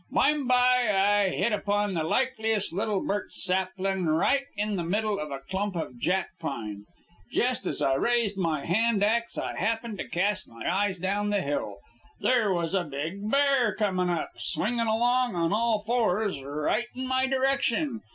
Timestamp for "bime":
0.11-0.47